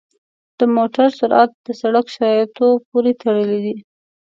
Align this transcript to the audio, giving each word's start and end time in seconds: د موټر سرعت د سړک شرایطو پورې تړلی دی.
د 0.57 0.59
موټر 0.75 1.07
سرعت 1.19 1.51
د 1.65 1.67
سړک 1.81 2.05
شرایطو 2.15 2.67
پورې 2.89 3.11
تړلی 3.21 3.59
دی. 3.65 3.77